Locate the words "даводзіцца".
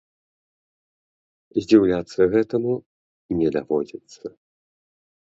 3.57-4.25